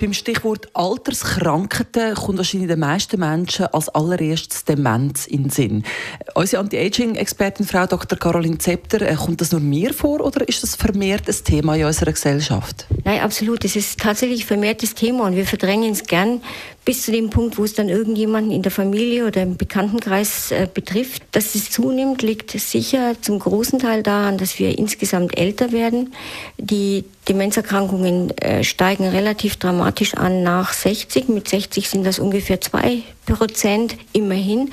beim 0.00 0.12
Stichwort 0.12 0.68
Alterskrankheiten 0.74 2.14
kommt 2.14 2.38
wahrscheinlich 2.38 2.68
den 2.68 2.78
meisten 2.78 3.20
Menschen 3.20 3.66
als 3.66 3.88
allererstes 3.88 4.64
Demenz 4.64 5.26
in 5.26 5.44
den 5.44 5.50
Sinn. 5.50 5.84
Unsere 6.34 6.62
Anti-Aging-Expertin 6.62 7.66
Frau 7.66 7.86
Dr. 7.86 8.18
Caroline 8.18 8.58
Zepter, 8.58 9.02
äh, 9.02 9.14
kommt 9.14 9.40
das 9.40 9.52
nur 9.52 9.60
mir 9.60 9.92
vor 9.92 10.20
oder 10.20 10.46
ist 10.48 10.62
das 10.62 10.76
vermehrt 10.76 11.28
ein 11.28 11.36
Thema 11.44 11.74
in 11.76 11.84
unserer 11.84 12.12
Gesellschaft? 12.12 12.86
Nein, 13.04 13.20
absolut. 13.20 13.64
Es 13.64 13.76
ist 13.76 13.98
tatsächlich 13.98 14.44
vermehrtes 14.44 14.94
Thema 14.94 15.24
und 15.24 15.36
wir 15.36 15.46
verdrängen 15.46 15.92
es 15.92 16.04
gern 16.04 16.40
bis 16.88 17.02
zu 17.02 17.12
dem 17.12 17.28
Punkt, 17.28 17.58
wo 17.58 17.64
es 17.64 17.74
dann 17.74 17.90
irgendjemanden 17.90 18.50
in 18.50 18.62
der 18.62 18.72
Familie 18.72 19.26
oder 19.26 19.42
im 19.42 19.58
Bekanntenkreis 19.58 20.52
äh, 20.52 20.66
betrifft. 20.72 21.22
Dass 21.32 21.54
es 21.54 21.70
zunimmt, 21.70 22.22
liegt 22.22 22.52
sicher 22.52 23.14
zum 23.20 23.40
großen 23.40 23.78
Teil 23.78 24.02
daran, 24.02 24.38
dass 24.38 24.58
wir 24.58 24.78
insgesamt 24.78 25.36
älter 25.36 25.70
werden. 25.70 26.14
Die 26.56 27.04
Demenzerkrankungen 27.28 28.30
äh, 28.38 28.64
steigen 28.64 29.06
relativ 29.06 29.56
dramatisch 29.56 30.14
an 30.14 30.42
nach 30.42 30.72
60. 30.72 31.28
Mit 31.28 31.46
60 31.48 31.90
sind 31.90 32.06
das 32.06 32.18
ungefähr 32.18 32.58
zwei 32.62 33.02
Prozent 33.26 33.94
immerhin. 34.14 34.70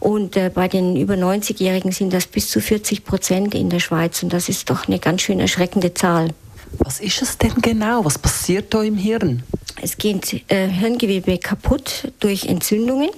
Und 0.00 0.38
äh, 0.38 0.50
bei 0.54 0.68
den 0.68 0.96
über 0.96 1.16
90-Jährigen 1.16 1.92
sind 1.92 2.14
das 2.14 2.26
bis 2.26 2.48
zu 2.48 2.62
40 2.62 3.04
Prozent 3.04 3.54
in 3.54 3.68
der 3.68 3.80
Schweiz. 3.80 4.22
Und 4.22 4.32
das 4.32 4.48
ist 4.48 4.70
doch 4.70 4.88
eine 4.88 5.00
ganz 5.00 5.20
schön 5.20 5.38
erschreckende 5.38 5.92
Zahl. 5.92 6.30
Was 6.78 7.00
ist 7.00 7.20
es 7.20 7.36
denn 7.36 7.56
genau? 7.60 8.06
Was 8.06 8.16
passiert 8.16 8.72
da 8.72 8.82
im 8.82 8.96
Hirn? 8.96 9.42
Es 9.82 9.96
geht 9.96 10.42
äh, 10.48 10.68
Hirngewebe 10.68 11.38
kaputt 11.38 12.12
durch 12.20 12.46
Entzündungen. 12.46 13.10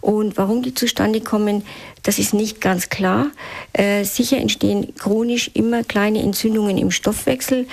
Und 0.00 0.36
warum 0.36 0.62
die 0.62 0.74
zustande 0.74 1.20
kommen, 1.20 1.64
das 2.02 2.18
ist 2.18 2.32
nicht 2.32 2.60
ganz 2.60 2.88
klar. 2.88 3.26
Äh, 3.72 4.04
sicher 4.04 4.38
entstehen 4.38 4.94
chronisch 4.96 5.50
immer 5.54 5.82
kleine 5.82 6.22
Entzündungen 6.22 6.78
im 6.78 6.90
Stoffwechsel. 6.90 7.66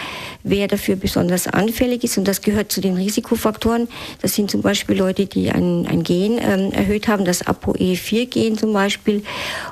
Wer 0.44 0.68
dafür 0.68 0.96
besonders 0.96 1.48
anfällig 1.48 2.04
ist, 2.04 2.18
und 2.18 2.28
das 2.28 2.42
gehört 2.42 2.72
zu 2.72 2.82
den 2.82 2.96
Risikofaktoren, 2.96 3.88
das 4.22 4.34
sind 4.34 4.50
zum 4.50 4.62
Beispiel 4.62 4.98
Leute, 4.98 5.28
die 5.28 5.52
ein, 5.52 5.88
ein 5.88 6.04
Gen 6.04 6.40
ähm, 6.40 6.72
erhöht 6.72 7.08
haben, 7.08 7.26
das 7.26 7.46
ApoE4-Gen 7.46 8.58
zum 8.58 8.74
Beispiel. 8.74 9.24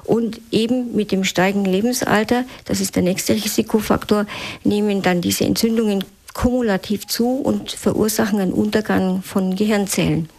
Und 0.06 0.40
eben 0.52 0.96
mit 0.96 1.12
dem 1.12 1.24
steigenden 1.24 1.74
Lebensalter, 1.74 2.46
das 2.66 2.80
ist 2.80 2.96
der 2.96 3.04
nächste 3.04 3.34
Risikofaktor, 3.34 4.28
nehmen 4.64 5.02
dann 5.02 5.22
diese 5.22 5.46
Entzündungen 5.46 6.04
kumulativ 6.34 7.08
zu 7.08 7.38
und 7.38 7.72
verursachen 7.72 8.40
einen 8.40 8.54
Untergang 8.54 9.22
von 9.22 9.56
Gehirnzellen. 9.56 10.30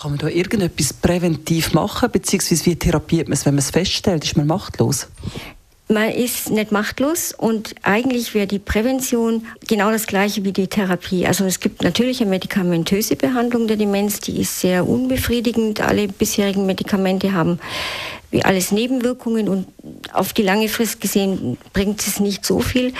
Kann 0.00 0.12
man 0.12 0.18
da 0.18 0.28
irgendetwas 0.28 0.92
präventiv 0.92 1.72
machen, 1.72 2.10
beziehungsweise 2.10 2.66
wie 2.66 2.76
therapiert 2.76 3.28
man 3.28 3.34
es, 3.34 3.44
wenn 3.44 3.54
man 3.54 3.58
es 3.58 3.70
feststellt? 3.70 4.24
Ist 4.24 4.36
man 4.36 4.46
machtlos? 4.46 5.08
Man 5.88 6.10
ist 6.10 6.50
nicht 6.50 6.70
machtlos 6.70 7.34
und 7.36 7.74
eigentlich 7.82 8.32
wäre 8.32 8.46
die 8.46 8.60
Prävention 8.60 9.44
genau 9.66 9.90
das 9.90 10.06
gleiche 10.06 10.44
wie 10.44 10.52
die 10.52 10.68
Therapie. 10.68 11.26
Also 11.26 11.44
es 11.46 11.58
gibt 11.58 11.82
natürlich 11.82 12.20
eine 12.20 12.30
medikamentöse 12.30 13.16
Behandlung 13.16 13.66
der 13.66 13.76
Demenz, 13.76 14.20
die 14.20 14.40
ist 14.40 14.60
sehr 14.60 14.88
unbefriedigend. 14.88 15.80
Alle 15.80 16.06
bisherigen 16.06 16.64
Medikamente 16.64 17.32
haben 17.32 17.58
wie 18.30 18.44
alles 18.44 18.70
Nebenwirkungen 18.70 19.48
und 19.48 19.66
auf 20.12 20.32
die 20.32 20.42
lange 20.42 20.68
Frist 20.68 21.00
gesehen 21.00 21.56
bringt 21.72 22.00
es 22.06 22.20
nicht 22.20 22.44
so 22.44 22.60
viel. 22.60 22.92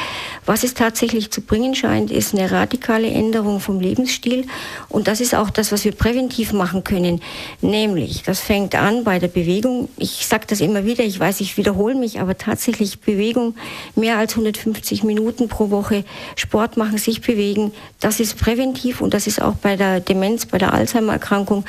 Was 0.47 0.64
es 0.64 0.75
tatsächlich 0.75 1.30
zu 1.30 1.41
bringen 1.41 1.75
scheint, 1.75 2.11
ist 2.11 2.34
eine 2.34 2.50
radikale 2.50 3.08
Änderung 3.08 3.61
vom 3.61 3.80
Lebensstil 3.80 4.47
und 4.89 5.08
das 5.08 5.20
ist 5.20 5.34
auch 5.34 5.50
das, 5.50 5.72
was 5.72 5.84
wir 5.84 5.93
präventiv 5.93 6.53
machen 6.53 6.84
können. 6.84 7.21
Nämlich, 7.60 8.22
das 8.22 8.41
fängt 8.41 8.75
an 8.75 9.04
bei 9.04 9.19
der 9.19 9.28
Bewegung. 9.28 9.88
Ich 9.97 10.26
sage 10.26 10.47
das 10.47 10.60
immer 10.60 10.84
wieder, 10.84 11.04
ich 11.04 11.19
weiß, 11.19 11.41
ich 11.41 11.56
wiederhole 11.56 11.94
mich, 11.94 12.21
aber 12.21 12.37
tatsächlich 12.37 13.00
Bewegung, 13.00 13.54
mehr 13.94 14.19
als 14.19 14.32
150 14.32 15.03
Minuten 15.04 15.48
pro 15.48 15.71
Woche, 15.71 16.04
Sport 16.37 16.77
machen, 16.77 16.98
sich 16.98 17.21
bewegen, 17.21 17.72
das 18.00 18.21
ist 18.21 18.38
präventiv 18.38 19.00
und 19.00 19.15
das 19.15 19.27
ist 19.27 19.41
auch 19.41 19.54
bei 19.54 19.77
der 19.77 20.00
Demenz, 20.00 20.47
bei 20.47 20.59
der 20.59 20.72
Alzheimer-Erkrankung 20.72 21.65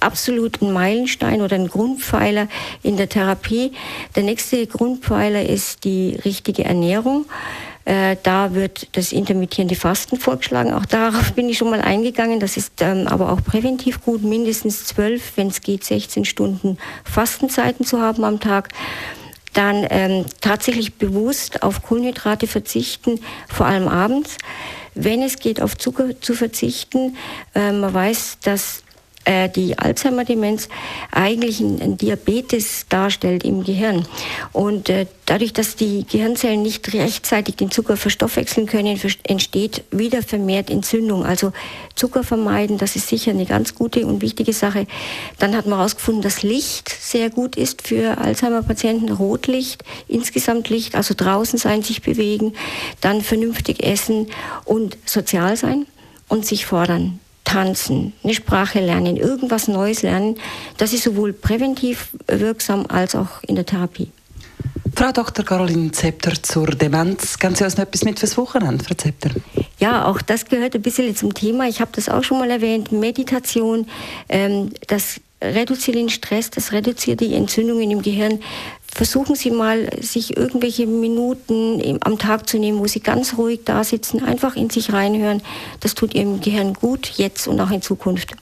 absolut 0.00 0.62
ein 0.62 0.72
Meilenstein 0.72 1.40
oder 1.40 1.56
ein 1.56 1.68
Grundpfeiler 1.68 2.48
in 2.82 2.96
der 2.96 3.08
Therapie. 3.08 3.72
Der 4.14 4.22
nächste 4.22 4.66
Grundpfeiler 4.66 5.48
ist 5.48 5.84
die 5.84 6.18
richtige 6.24 6.64
Ernährung. 6.64 7.26
Äh, 7.86 8.16
da 8.24 8.52
wird 8.52 8.88
das 8.96 9.12
intermittierende 9.12 9.76
Fasten 9.76 10.16
vorgeschlagen. 10.16 10.72
Auch 10.72 10.86
darauf 10.86 11.32
bin 11.34 11.48
ich 11.48 11.58
schon 11.58 11.70
mal 11.70 11.80
eingegangen. 11.80 12.40
Das 12.40 12.56
ist 12.56 12.82
ähm, 12.82 13.06
aber 13.06 13.32
auch 13.32 13.42
präventiv 13.44 14.02
gut, 14.02 14.22
mindestens 14.22 14.86
zwölf, 14.86 15.36
wenn 15.36 15.46
es 15.48 15.60
geht, 15.60 15.84
16 15.84 16.24
Stunden 16.24 16.78
Fastenzeiten 17.04 17.86
zu 17.86 18.00
haben 18.00 18.24
am 18.24 18.40
Tag 18.40 18.70
dann 19.52 19.86
ähm, 19.88 20.26
tatsächlich 20.40 20.94
bewusst 20.94 21.62
auf 21.62 21.82
Kohlenhydrate 21.82 22.46
verzichten, 22.46 23.20
vor 23.48 23.66
allem 23.66 23.88
abends. 23.88 24.36
Wenn 24.94 25.22
es 25.22 25.38
geht, 25.38 25.62
auf 25.62 25.76
Zucker 25.78 26.20
zu 26.20 26.34
verzichten. 26.34 27.16
Äh, 27.54 27.72
man 27.72 27.94
weiß, 27.94 28.38
dass 28.42 28.82
äh, 29.26 29.48
die 29.48 29.76
Alzheimer-Demenz 29.76 30.68
eigentlich 31.10 31.60
ein, 31.60 31.96
Diabetes 31.96 32.86
darstellt 32.88 33.44
im 33.44 33.64
Gehirn. 33.64 34.06
Und 34.52 34.88
äh, 34.88 35.06
dadurch, 35.26 35.52
dass 35.52 35.76
die 35.76 36.06
Gehirnzellen 36.06 36.62
nicht 36.62 36.94
rechtzeitig 36.94 37.56
den 37.56 37.70
Zucker 37.70 37.96
verstoffwechseln 37.96 38.66
können, 38.66 38.98
entsteht 39.24 39.82
wieder 39.90 40.22
vermehrt 40.22 40.70
Entzündung. 40.70 41.26
Also 41.26 41.52
Zucker 41.96 42.22
vermeiden, 42.22 42.78
das 42.78 42.94
ist 42.94 43.08
sicher 43.08 43.32
eine 43.32 43.46
ganz 43.46 43.74
gute 43.74 44.06
und 44.06 44.22
wichtige 44.22 44.52
Sache. 44.52 44.86
Dann 45.38 45.56
hat 45.56 45.66
man 45.66 45.78
herausgefunden, 45.78 46.22
dass 46.22 46.42
Licht 46.42 46.88
sehr 46.88 47.28
gut 47.28 47.56
ist 47.56 47.82
für 47.86 48.18
Alzheimer-Patienten, 48.18 49.10
Rotlicht, 49.10 49.82
insgesamt 50.06 50.68
Licht, 50.68 50.94
also 50.94 51.14
draußen 51.16 51.58
sein, 51.58 51.82
sich 51.82 52.00
bewegen, 52.00 52.52
dann 53.00 53.22
vernünftig 53.22 53.82
essen 53.82 54.28
und 54.64 54.96
sozial 55.04 55.56
sein 55.56 55.86
und 56.28 56.46
sich 56.46 56.64
fordern 56.64 57.18
tanzen, 57.46 58.12
eine 58.22 58.34
Sprache 58.34 58.80
lernen, 58.80 59.16
irgendwas 59.16 59.68
Neues 59.68 60.02
lernen, 60.02 60.36
das 60.76 60.92
ist 60.92 61.04
sowohl 61.04 61.32
präventiv 61.32 62.10
wirksam 62.26 62.84
als 62.88 63.14
auch 63.14 63.42
in 63.46 63.54
der 63.54 63.64
Therapie. 63.64 64.10
Frau 64.94 65.12
Dr. 65.12 65.44
Caroline 65.44 65.92
Zepter 65.92 66.32
zur 66.42 66.68
Demenz. 66.68 67.38
Können 67.38 67.54
Sie 67.54 67.64
uns 67.64 67.76
noch 67.76 67.84
etwas 67.84 68.04
mit 68.04 68.18
fürs 68.18 68.36
Wochenende, 68.36 68.82
Frau 68.82 68.94
Zepter? 68.94 69.30
Ja, 69.78 70.06
auch 70.06 70.22
das 70.22 70.46
gehört 70.46 70.74
ein 70.74 70.82
bisschen 70.82 71.14
zum 71.14 71.34
Thema. 71.34 71.68
Ich 71.68 71.80
habe 71.80 71.90
das 71.94 72.08
auch 72.08 72.24
schon 72.24 72.38
mal 72.38 72.50
erwähnt. 72.50 72.92
Meditation, 72.92 73.86
ähm, 74.28 74.70
das 74.86 75.20
reduziert 75.42 75.96
den 75.96 76.08
Stress, 76.08 76.50
das 76.50 76.72
reduziert 76.72 77.20
die 77.20 77.34
Entzündungen 77.34 77.90
im 77.90 78.02
Gehirn. 78.02 78.40
Versuchen 78.96 79.34
Sie 79.36 79.50
mal, 79.50 79.90
sich 80.00 80.38
irgendwelche 80.38 80.86
Minuten 80.86 81.98
am 82.00 82.18
Tag 82.18 82.48
zu 82.48 82.58
nehmen, 82.58 82.78
wo 82.78 82.86
Sie 82.86 83.00
ganz 83.00 83.36
ruhig 83.36 83.60
da 83.66 83.84
sitzen, 83.84 84.24
einfach 84.24 84.56
in 84.56 84.70
sich 84.70 84.90
reinhören. 84.90 85.42
Das 85.80 85.94
tut 85.94 86.14
Ihrem 86.14 86.40
Gehirn 86.40 86.72
gut, 86.72 87.12
jetzt 87.16 87.46
und 87.46 87.60
auch 87.60 87.70
in 87.70 87.82
Zukunft. 87.82 88.34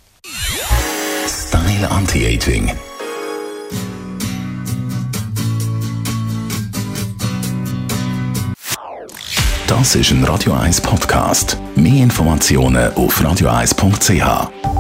Style 1.26 1.90
Anti-Aging. 1.90 2.70
Das 9.66 9.96
ist 9.96 10.12
ein 10.12 10.22
Radio 10.22 10.52
1 10.52 10.82
Podcast. 10.82 11.58
Mehr 11.74 12.04
Informationen 12.04 12.94
auf 12.94 13.20
radio1.ch. 13.20 14.73